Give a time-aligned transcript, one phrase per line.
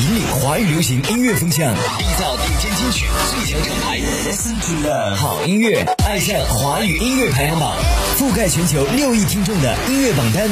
[0.00, 3.98] 引领华语流行音乐风向，缔造顶尖金曲最强厂牌。
[3.98, 7.76] Listen to love，好音乐，爱上华语音乐排行榜，
[8.16, 10.48] 覆盖全球六亿听众的音乐榜单。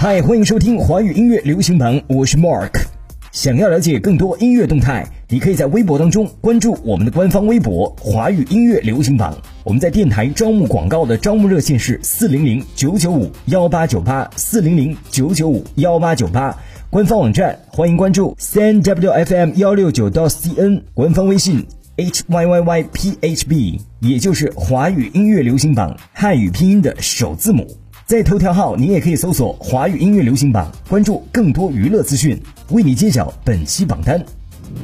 [0.00, 2.87] 嗨，欢迎收听华语音乐流行榜，我是 Mark。
[3.30, 9.36] 想要了解更多音乐动态，你可以在微博当中关注我们的官方微博“华语音乐流行榜”。
[9.64, 16.56] 我们在电台招募广告的招募热线是四零零九九五幺八九八四零零九九五幺八九八。
[16.90, 21.66] 官方网站欢迎关注 n w f m 幺六九到 cn，官方微信
[21.96, 27.76] h y y y p h b，也就是华语音乐流行榜汉语拼音的首字母。
[28.08, 34.18] 在头条号，你也可以搜索“华语音乐流行榜”，关注更多娱乐资讯，为你揭晓本期榜单。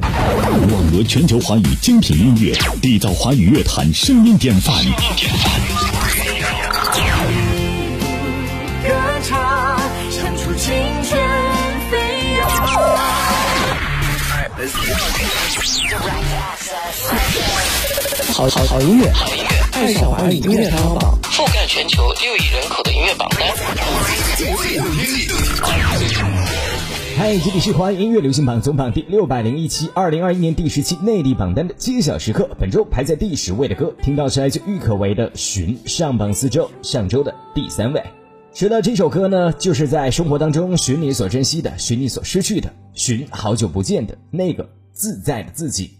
[0.03, 4.75] 网罗全球华语精品音乐，缔造华语乐坛声音典范。
[8.83, 8.93] 歌
[9.23, 9.79] 唱，
[10.11, 11.19] 唱出青春
[11.89, 11.97] 飞
[12.37, 12.47] 扬。
[18.35, 23.41] 好好好音乐，好音乐，爱上华语音乐排行榜，覆盖全球六亿人口的音乐榜单。
[27.17, 32.49] 嗨，这里是华语音乐流行榜总榜第六百零一期，二零二一年第十期内地榜单的揭晓时刻。
[32.57, 38.01] 本周排在第十位的歌，听到是来自郁可唯的《寻》，上榜四周，上周的第三位。
[38.53, 45.97] 说到这首歌呢，就是在生活当中寻你所珍惜的，寻你所失去的，寻好久不见的那个自在的自己。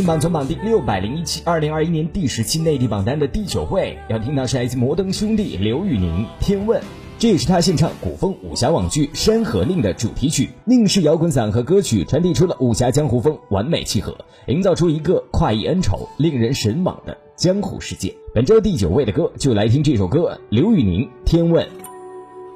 [0.00, 6.80] 华语音乐流行榜总榜第六百零一期，二零二一年第十期内地榜单的第九位，要听到是来自摩登兄弟刘宇宁《天问》，
[7.18, 10.50] 这也是他献唱古风武侠网剧《山河令》的主题曲。
[10.64, 14.16] 宁氏摇滚嗓和歌曲传递出了武侠江湖风，完美契合，
[14.46, 18.14] 营造出一个快意恩仇、令人神往的江湖世界。
[18.34, 21.64] 本周第九位的歌，就来听这首歌，刘宇宁《天问》。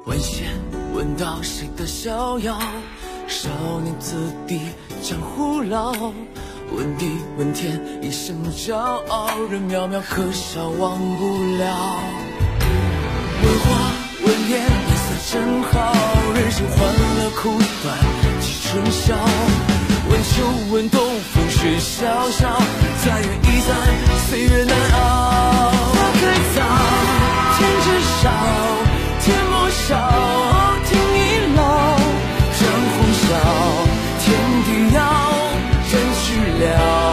[0.05, 0.47] 问仙
[0.93, 2.57] 问到谁的逍遥？
[3.27, 3.49] 少
[3.83, 4.15] 年子
[4.47, 4.59] 弟
[5.01, 5.93] 江湖老。
[6.71, 7.05] 问地
[7.37, 11.23] 问天一生骄傲，人渺渺可笑忘不
[11.57, 11.99] 了。
[13.43, 13.65] 问花
[14.23, 15.33] 问叶颜色真
[15.63, 15.93] 好，
[16.33, 16.77] 人生欢
[17.17, 17.43] 乐苦
[17.83, 17.85] 短
[18.41, 19.15] 几春宵。
[20.09, 20.33] 问秋
[20.71, 20.99] 问冬
[21.33, 22.61] 风雪萧萧，
[23.03, 23.69] 再远亦在
[24.27, 24.99] 岁月难熬。
[25.71, 26.21] 花开
[26.55, 26.57] 早，
[27.57, 27.85] 天知
[28.21, 28.23] 晓，
[29.21, 29.89] 天莫笑，
[30.85, 31.19] 天已
[31.55, 31.61] 老，
[32.59, 32.61] 江
[32.91, 33.29] 湖笑，
[36.59, 37.04] 了，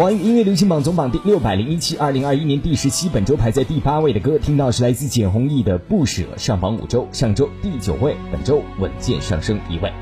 [0.00, 9.92] 华语音乐流行榜总榜第六百零一期，二零二一年第十期，本周排在第八位的歌，听到是来自简弘亦的《不舍》，上榜五周，上周第九位，本周稳健上升一位。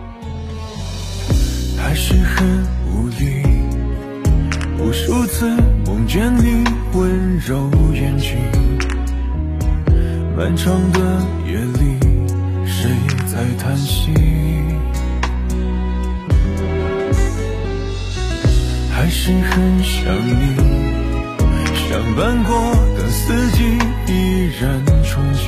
[1.76, 2.46] 还是很
[2.86, 3.42] 无力，
[4.78, 5.50] 无数次
[5.84, 6.62] 梦见你
[6.96, 8.38] 温柔眼睛，
[10.36, 11.00] 漫长的
[11.44, 11.98] 夜里，
[12.64, 12.88] 谁
[13.26, 14.37] 在叹息？
[19.28, 20.56] 是很想你，
[21.76, 22.56] 相伴过
[22.96, 23.62] 的四季
[24.06, 25.44] 依然憧憬，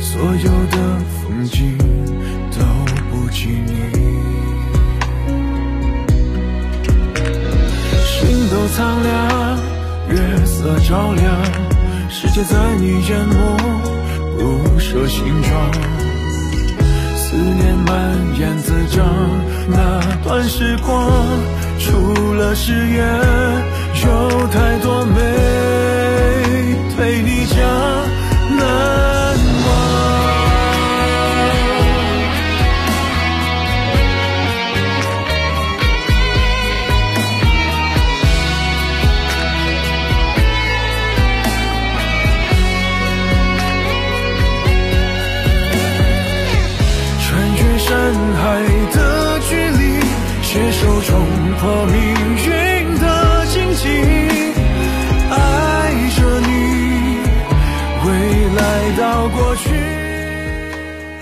[0.00, 0.76] 所有的
[1.20, 1.76] 风景
[2.50, 2.64] 都
[3.10, 3.72] 不及你。
[8.06, 9.58] 心都苍凉，
[10.08, 11.44] 月色照亮，
[12.08, 13.34] 世界在你眼眸
[14.38, 15.70] 不舍形状。
[17.14, 17.94] 思念蔓
[18.40, 19.06] 延滋长，
[19.68, 21.12] 那段时光，
[21.84, 23.04] 除了誓言，
[24.04, 25.16] 有太多没
[26.96, 27.58] 对你讲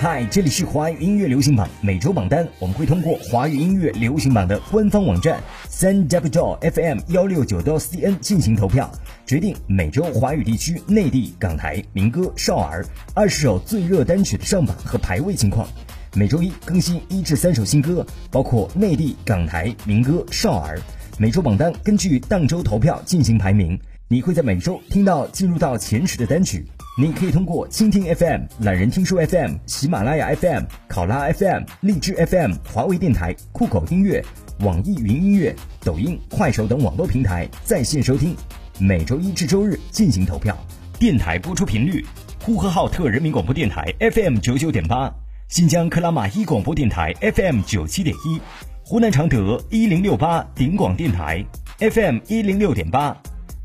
[0.03, 5.39] 嗨，这里是华语音乐流行榜每周榜单，我们会通过华语音乐流行榜的官方网站
[5.69, 8.91] 三 w fm 幺六九 cn 进行投票，
[9.27, 12.83] 决定每周华语地区内地、港台民歌、少儿
[13.13, 15.69] 二十首最热单曲的上榜和排位情况。
[16.15, 20.81] 每周一更新一至三首新歌，包括内地、港台民歌、少儿。
[21.19, 26.65] 每周榜单根据当周投票进行排名，你会在每周听到进入到前十的单曲。
[27.01, 34.23] 你可以通过蜻蜓 FM、懒人听书 FM、喜马拉雅 FM、考拉 FM、荔枝 FM、华为电台、酷狗音乐、
[34.59, 38.37] 网易云音乐、抖音、快手等网络平台在线收听。
[38.79, 40.55] 每周一至周日进行投票。
[40.99, 42.05] 电台播出频率：
[42.45, 45.11] 呼和浩特人民广播电台 FM 九九点八，
[45.49, 48.39] 新疆克拉玛依广播电台 FM 九七点一，
[48.85, 51.43] 湖南常德一零六八顶广电台
[51.79, 53.17] FM 一零六点八，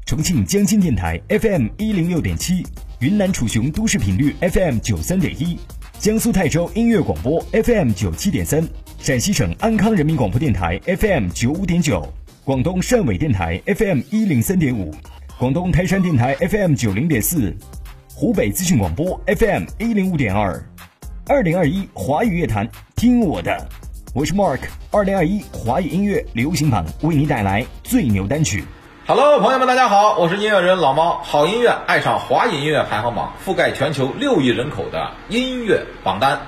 [0.06, 2.66] 重庆江津电台 FM 一零六点七。
[3.06, 5.60] 云南楚雄都市频率 FM 九三点一，
[6.00, 8.68] 江苏泰州音乐广播 FM 九七点三，
[8.98, 12.04] 陕西省安康人民广播电台 FM 九五点九，
[12.44, 14.92] 广东汕尾电台 FM 一零三点五，
[15.38, 17.56] 广东台山电台 FM 九零点四，
[18.12, 20.60] 湖北资讯广播 FM 一零五点二。
[21.28, 23.56] 二零二一华语乐坛，听我的，
[24.16, 24.62] 我是 Mark。
[24.90, 28.64] 二零二一华语音乐流行榜为你带来最牛单曲。
[29.08, 31.22] Hello，朋友们，大家好，我是音乐人老猫。
[31.24, 36.42] 好音乐爱上华语音乐排行榜，覆盖全球六亿人口的音乐榜单。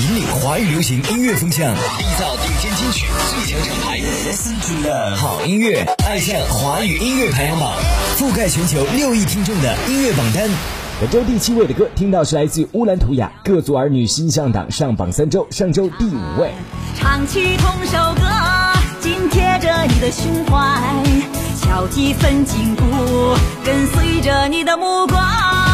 [0.00, 3.98] 引领华语流行音乐风向，缔造顶尖金曲最强厂牌。
[3.98, 7.72] Listen to love，好音乐，爱上华语音乐排行榜，
[8.16, 10.48] 覆盖全球六亿听众的音乐榜单。
[11.00, 16.52] 本周第七位的歌，听到是来自乌兰图雅《各族儿女心向党》，上榜三周，上周第五位。
[16.94, 18.22] 唱起同首歌，
[19.00, 20.80] 紧贴着你的胸怀，
[21.68, 22.82] 要几分筋骨，
[23.62, 25.67] 跟随着你的目光。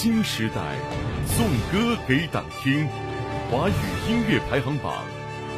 [0.00, 0.60] 新时代，
[1.26, 2.86] 颂歌给党听。
[3.50, 3.72] 华语
[4.08, 4.94] 音乐排行榜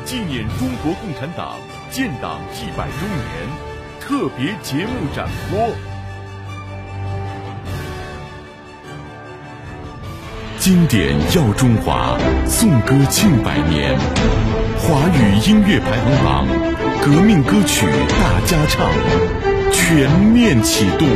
[0.07, 1.59] 纪念中国共产党
[1.91, 3.21] 建党一百周年
[4.01, 5.69] 特别节目展播。
[10.59, 12.17] 经典耀中华，
[12.47, 13.95] 颂歌庆百年。
[14.79, 16.47] 华语音乐排行榜
[17.03, 18.91] 革命歌曲大家唱
[19.71, 21.07] 全面启动，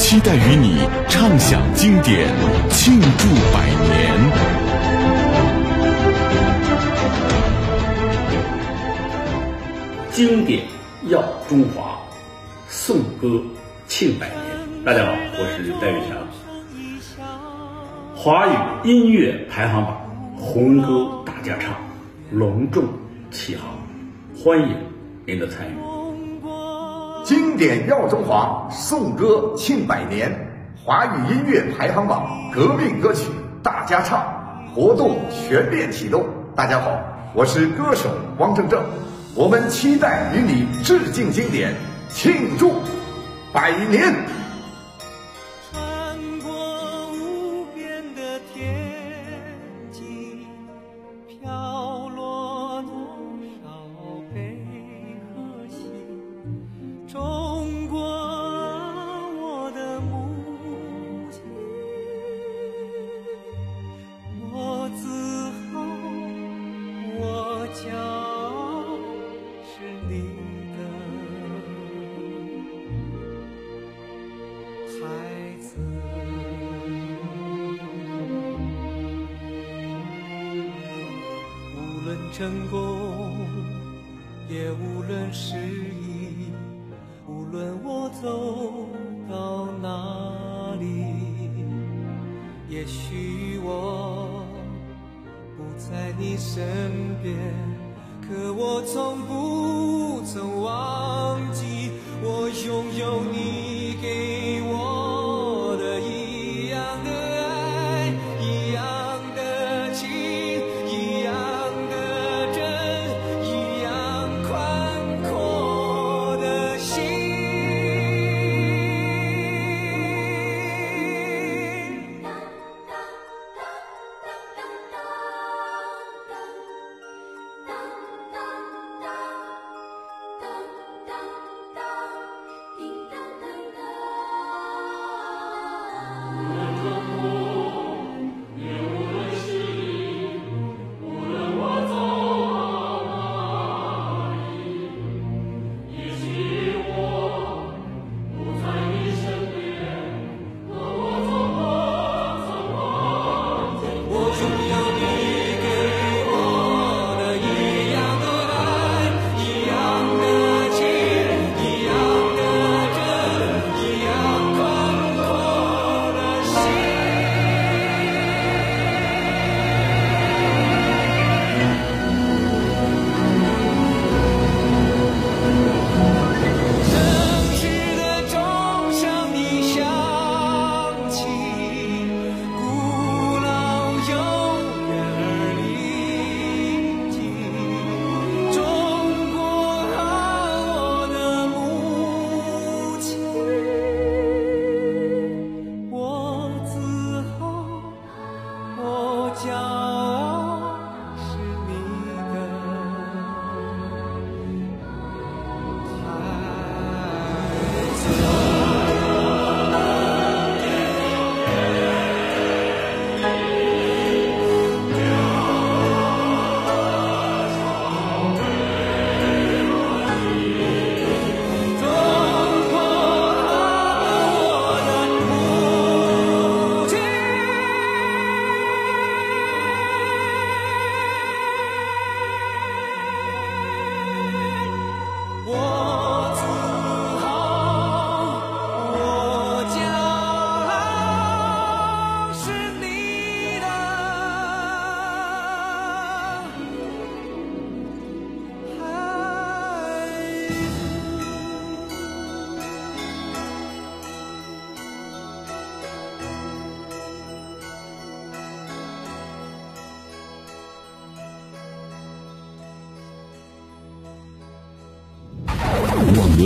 [0.00, 0.78] 期待与你
[1.08, 2.26] 畅享经典，
[2.70, 4.18] 庆祝百年。
[10.10, 10.64] 经典
[11.08, 12.00] 耀中华，
[12.66, 13.42] 颂歌
[13.86, 14.84] 庆百年。
[14.86, 16.16] 大家好，我是戴玉强。
[18.16, 20.00] 华语音乐排行榜
[20.34, 21.74] 红歌大家唱
[22.32, 22.84] 隆重
[23.30, 23.66] 启航，
[24.34, 24.74] 欢迎
[25.26, 25.89] 您的参与。
[27.22, 30.48] 经典耀中华，颂歌庆百年。
[30.84, 33.26] 华语音乐排行榜革命歌曲
[33.62, 34.24] 大家唱
[34.74, 36.24] 活动全面启动。
[36.56, 36.98] 大家好，
[37.34, 38.08] 我是歌手
[38.38, 38.82] 汪正正，
[39.34, 41.74] 我们期待与你致敬经典，
[42.08, 42.72] 庆祝
[43.52, 44.14] 百年。
[82.40, 83.36] 成功，
[84.48, 86.50] 也无论失意，
[87.28, 88.88] 无论我走
[89.30, 91.50] 到哪里，
[92.66, 94.42] 也许我
[95.54, 96.64] 不在你身
[97.22, 97.36] 边，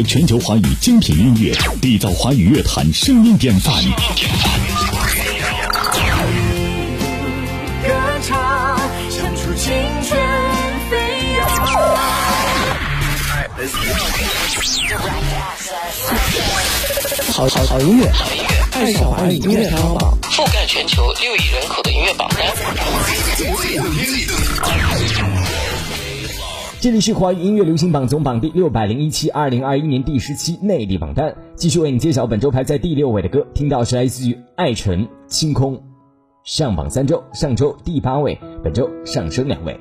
[0.05, 3.75] 全球华语精品音乐，缔造华语乐坛声音典范。
[7.83, 7.91] 歌
[8.23, 8.79] 唱，
[9.11, 10.19] 唱出青春
[10.91, 10.97] 飞
[11.39, 11.49] 扬。
[17.33, 18.11] 好好好音乐，
[18.73, 22.47] 爱上华语音乐排行榜，覆盖全球六亿人口的音乐榜单。
[26.85, 33.47] 这里是华语音乐流行榜总榜第六百零一期，二零二一年第十期内地榜单，继续为你揭晓本周排在第六位的歌。
[33.55, 35.77] 听到是来自于艾辰《清空》，
[36.45, 39.81] 上榜三周，上周第八位，本周上升两位。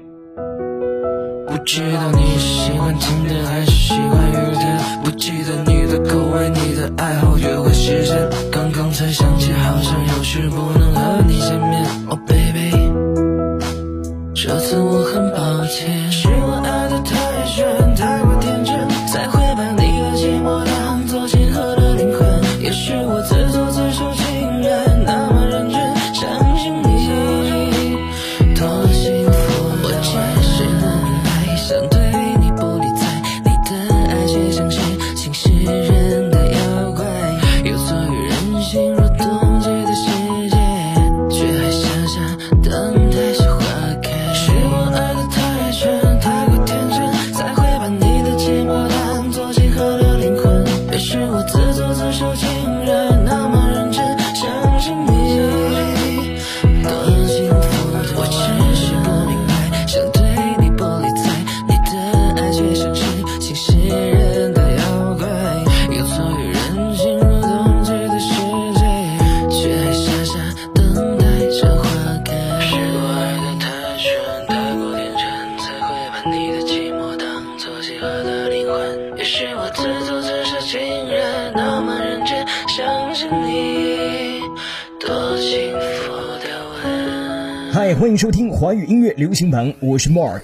[1.46, 8.30] 不知道你是喜欢晴天还是喜欢雨天，不记得你的口味，你的爱好，约会时间。
[8.50, 11.86] 刚刚才想起，好像有事不能和你见面。
[12.08, 12.72] Oh baby，
[14.34, 16.10] 这次我很抱歉，
[17.56, 17.62] 是
[88.04, 90.42] 欢迎收听华语音乐流行榜，我是 Mark。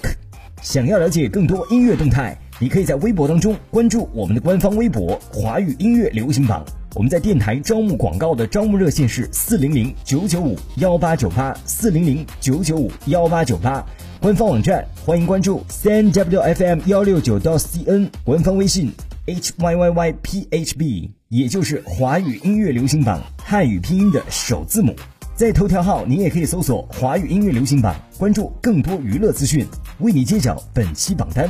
[0.62, 6.64] 想要了解更多音乐动态，你可以在微博当中关注我们的官方微博“华语音乐流行榜”。
[6.96, 13.84] 我们在电台招募广告的招募热线是四零零九九五幺八九八四零零九九五幺八九八。
[14.22, 18.90] 官方网站欢迎关注 CNWFM 幺六九到 CN，官方微信
[19.26, 24.96] HYYYPHB，也就是华语音乐流行榜汉语拼音的首字母。
[25.40, 29.66] 在头条号，您也可以搜索“华语音乐流行榜”，关注更多娱乐资讯，
[30.00, 31.48] 为你揭晓本期榜单。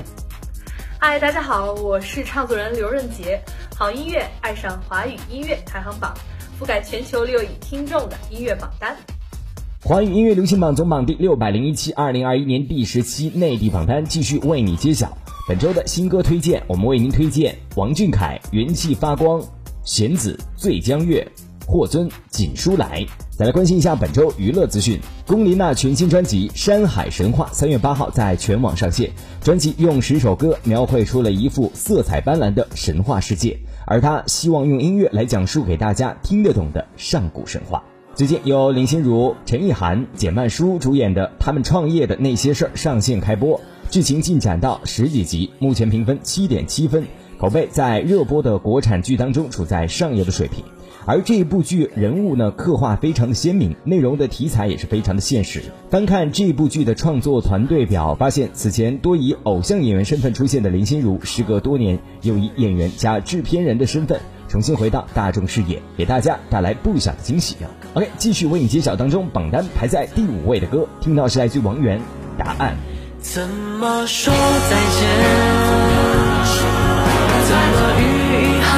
[1.00, 3.42] 嗨，大家好，我是唱作人刘润杰。
[3.74, 6.14] 好音乐，爱上华语音乐排行榜，
[6.60, 8.96] 覆盖全球六亿听众的音乐榜单。
[9.82, 16.62] 华语音乐流行榜总榜第六百零一期，二零二一年第十期内地榜单继续为你揭晓本周的新歌推荐。
[16.68, 19.40] 我们为您推荐王俊凯《元气发光》，
[19.82, 21.26] 弦子《醉江月》，
[21.70, 23.00] 霍尊《锦书来》。
[23.30, 24.98] 再来关心一下本周娱乐资讯。
[25.24, 29.08] 龚琳娜全新专辑《山海神话》三月八号在全网上线，
[29.40, 33.56] 专辑用十首歌描绘出了一幅色彩斑斓的神话世界，
[33.86, 37.84] 而她希望用音乐来讲述给大家听得懂的上古神话。
[38.16, 47.06] 最近由林心如、陈意涵、简曼书主演的《他们创业的那些事儿》上线开播，剧情进展到十几集，目前评分七点七分，
[47.38, 50.64] 口碑在热播的国产剧当中处在上游的水平。
[51.06, 55.62] 而这部剧人物呢刻画非常的鲜明，内容的题材也是非常的现实。
[55.90, 67.56] 翻看这部剧的创作团队表，发现此前多以偶像演员身份出现的林心如，时隔多年又以演员加制片人的身份重新回到大众视野，给大家带来不小的惊喜
[67.94, 71.98] ！OK，继续为你揭晓当中榜单排在第五位的歌，听到是来自王源，
[72.38, 72.74] 《答案》。
[73.22, 75.08] 怎么说再见？
[77.46, 78.70] 怎么与遗憾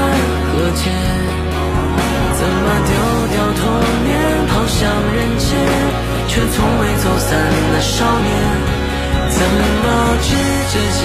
[0.52, 1.11] 和解？
[2.84, 2.90] 丢
[3.32, 3.60] 掉童
[4.04, 4.10] 年，
[4.48, 4.80] 跑向
[5.12, 5.48] 人间，
[6.28, 7.28] 却从未走散
[7.72, 8.30] 的少年？
[9.28, 9.86] 怎么
[10.22, 10.28] 指
[10.72, 11.00] 着肩，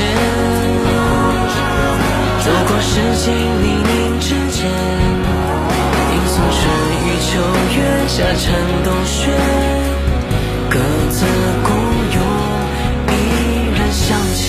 [2.43, 4.59] 走过世纪泥泞之间？
[6.13, 6.55] 迎送春
[7.05, 7.29] 雨秋
[7.75, 7.77] 月，
[8.07, 8.43] 夏蝉
[8.83, 9.17] 冬雪，
[10.69, 10.73] 各
[11.09, 11.25] 自
[11.63, 11.67] 孤
[12.15, 12.17] 勇，
[13.09, 13.11] 依
[13.77, 14.45] 然向前。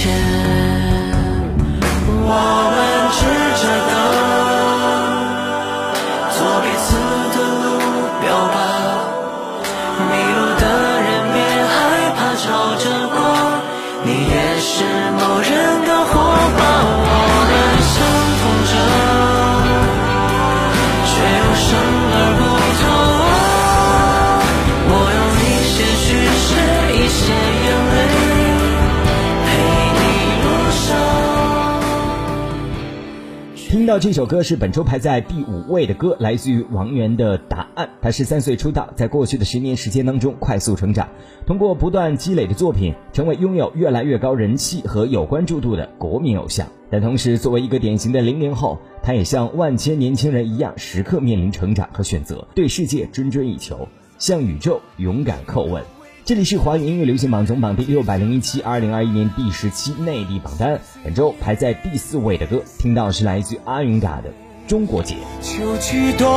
[33.89, 37.87] 到这首歌是本周排在第五位的歌，来自于王源的《答案》。
[38.03, 41.09] 他十三岁出道，在过去的十年时间当中快速成长，
[41.47, 46.67] 通过不断积累的作品，成为拥有越来越高人气和有关注度的国民偶像。
[46.91, 55.83] 但同时，作为一个典型的零零后，他也像万千年轻人一样，时刻面临成长和选择，对世界谆谆以求，向宇宙勇敢叩问。
[56.29, 60.79] 这里是华语音乐流行榜总榜第六百零一期，二零二一年第十期内地榜单。
[61.03, 64.29] 本周排在第四位的歌，听到是来自阿云嘎的
[64.69, 65.15] 《中国结》。
[65.41, 66.29] 秋去冬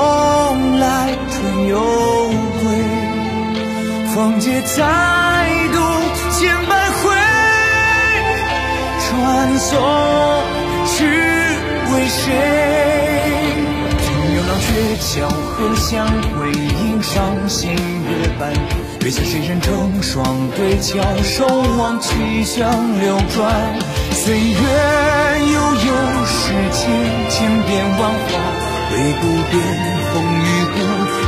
[0.80, 1.78] 来春又
[2.62, 4.88] 归，风节再
[5.74, 5.80] 度
[6.40, 7.12] 千百回，
[9.10, 9.76] 穿梭
[10.88, 11.04] 是
[11.94, 12.32] 为谁？
[14.32, 18.54] 牛郎鹊桥和相会，映上弦月半。
[19.04, 20.24] 月下谁人成双
[20.56, 23.52] 对翘首望去向流转，
[24.14, 24.62] 岁月
[25.54, 25.90] 悠悠，
[26.30, 26.86] 世间
[27.28, 28.30] 千变万化，
[28.92, 29.58] 唯不变
[30.14, 30.78] 风雨过，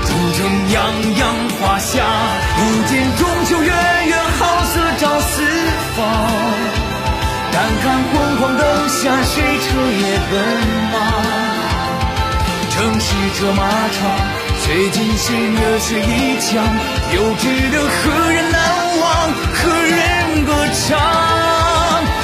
[0.06, 0.76] 终成泱
[1.18, 1.22] 泱
[1.60, 2.06] 华夏。
[2.56, 5.42] 不见中秋月圆，好色照四
[5.98, 6.06] 方。
[7.54, 7.84] 但看
[8.14, 10.34] 昏黄灯下，谁彻夜奔
[10.92, 10.96] 忙？
[12.70, 13.08] 城市
[13.40, 14.43] 车马长。
[14.66, 16.64] 最尽心热血一腔，
[17.14, 18.62] 又值得何人难
[18.98, 19.04] 忘？
[19.54, 20.56] 何人歌
[20.88, 20.98] 唱？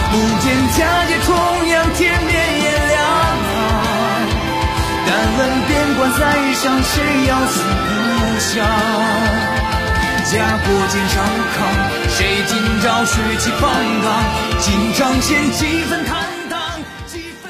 [0.09, 1.35] 不见佳节重
[1.67, 2.31] 阳，天边
[2.63, 2.97] 也亮。
[5.05, 6.19] 但问边关塞
[6.53, 8.65] 上，谁要诉故乡？
[10.31, 11.21] 家国肩上
[11.57, 11.59] 扛，
[12.07, 13.69] 谁今朝血气方
[14.01, 14.07] 刚？
[14.59, 16.57] 今朝前几分坦荡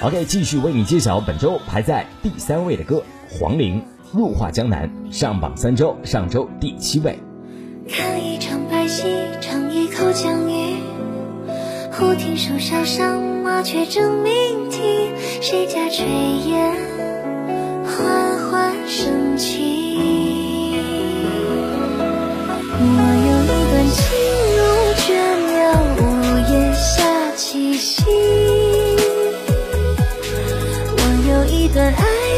[0.01, 3.85] ？OK，继续为你揭晓本周排在第三位的歌，黄龄。
[4.11, 7.19] 入画江南上榜三周，上周第七位。
[7.87, 9.03] 看一场白戏，
[9.39, 10.77] 尝一口江鱼。
[11.91, 15.11] 忽听树梢上，麻雀争鸣啼。
[15.41, 16.03] 谁家炊
[16.47, 16.73] 烟
[17.85, 19.68] 缓缓升起？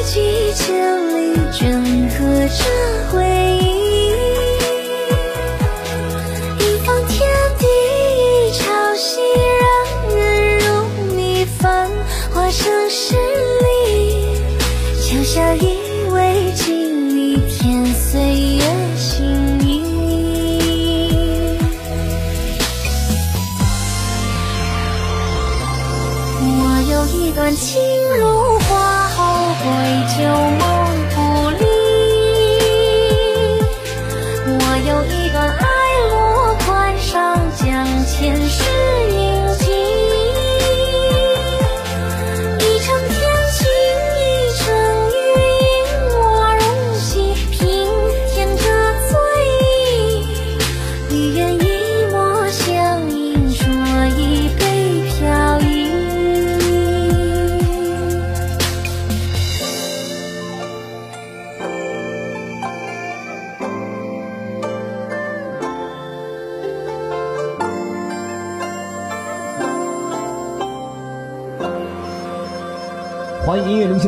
[0.04, 1.38] 几千里。
[1.52, 2.64] 镌刻着
[3.12, 3.41] 回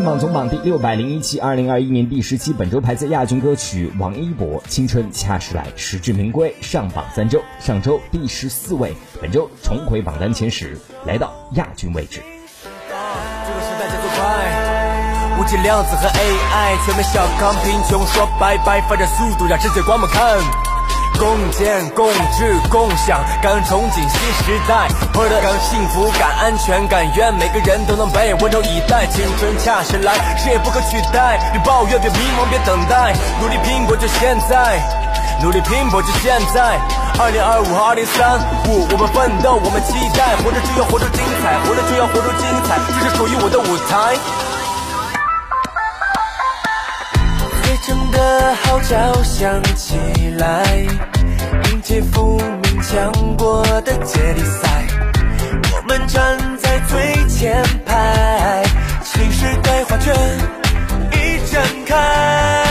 [0.03, 12.21] 语音乐流行榜总榜第六百零一期，二零二一年第十期，本周排在亚军歌曲王一博《青春恰是来》，实至名归，上榜三周，上周第十四位，本周重回榜单前十，来到亚军位置。
[12.89, 20.72] 这个时代节奏快，无极量子和 AI 全面小康，贫穷说拜拜，发展速度让世界光们看。
[21.19, 24.11] 共建、共治、共享，感恩憧憬新
[24.45, 29.05] 时代，获得感幸福感、安全感，愿每个人都能被温柔以待。
[29.07, 31.39] 青春恰时来，谁也不可取代。
[31.51, 34.81] 别抱怨，别迷茫，别等待，努力拼搏就现在，
[35.41, 36.79] 努力拼搏就现在。
[37.19, 44.52] 二零二五和二零三五，我们奋斗，我们期待，活着就要活出精彩，活着就要活出精彩，这是属于我的舞台。
[48.13, 49.97] 的号角响起
[50.37, 50.63] 来，
[51.71, 54.87] 迎接富民强国的接力赛。
[55.75, 58.63] 我们站在最前排，
[59.03, 60.13] 新时代画卷
[61.11, 62.62] 已展开。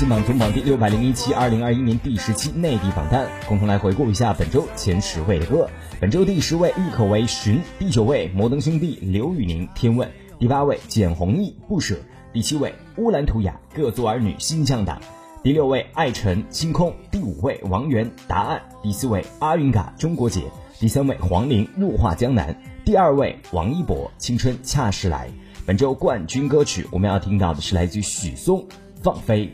[0.00, 5.68] 新榜总榜第六百零一期，二零二一年第十期内地榜单，共同来回顾一下本周前十位的歌。
[6.00, 10.08] 本周第十位郁可唯《寻》，第九位摩登兄弟刘宇宁《天问》，
[10.38, 11.96] 第八位简弘毅《不舍》，
[12.32, 14.98] 第七位乌兰图雅《各族儿女心向党》，
[15.42, 20.40] 第六位艾辰《星空》，第五位王源《答案》，第四位阿云嘎《中国结》，
[20.78, 22.54] 第三位黄龄《入画江南》，
[22.86, 25.28] 第二位王一博《青春恰是来》。
[25.66, 28.60] 本周冠军歌曲我们要听到的是来自于许嵩
[29.02, 29.44] 《放飞》，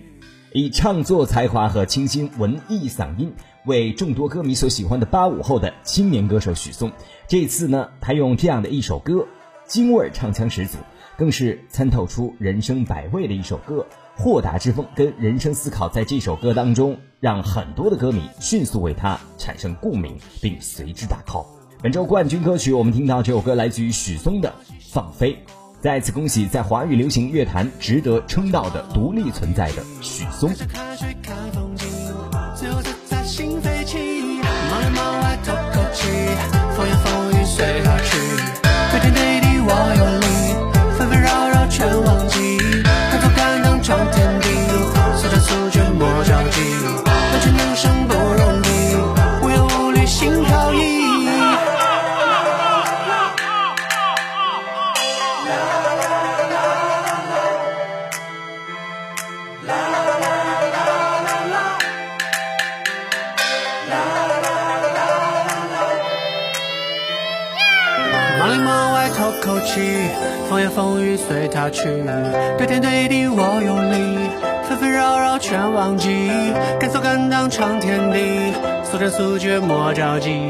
[0.58, 3.30] 以唱作才华和清新文艺嗓音
[3.66, 6.90] 为众多歌迷所喜欢的八五后的青年歌手许嵩，
[7.28, 9.26] 这次呢，他用这样的一首歌，
[9.66, 10.78] 京味儿唱腔十足，
[11.18, 21.44] 更是参透出人生百味的一首歌，豁达之风跟人生思考在这首歌当中，让很多的歌迷迅速为他产生共鸣，并随之打 call。
[21.82, 24.48] 本周冠军歌曲我们听到这首歌来自于许嵩的
[24.90, 25.34] 《放飞》。
[25.80, 30.50] 再次恭喜在华语流行乐坛值得称道的独立存在的许嵩。
[68.58, 70.08] 门外透口气
[70.48, 71.82] 风言风语随他去，
[72.56, 74.18] 对天对地我有理，
[74.68, 76.30] 纷纷扰扰全忘记，
[76.78, 78.52] 敢做敢当闯天地，
[78.84, 80.48] 速战速决莫着急，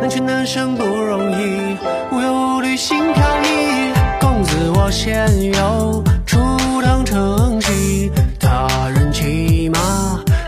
[0.00, 1.76] 能屈能伸不容易，
[2.12, 9.78] 无忧无虑心飘逸，公子我先有初当成戏，他人骑马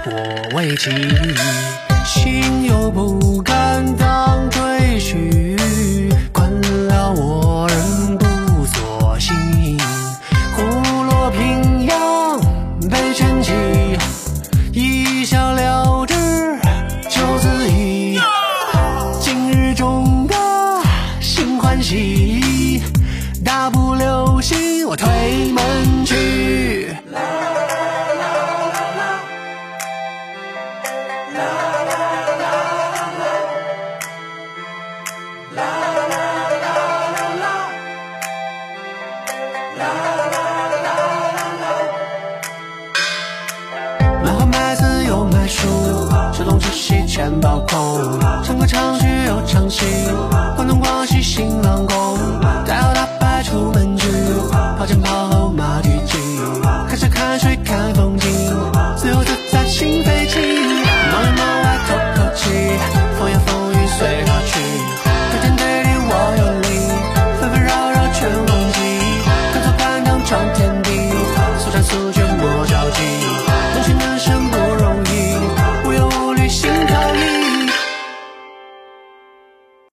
[0.07, 0.91] 我为骑，
[2.05, 3.48] 心有不甘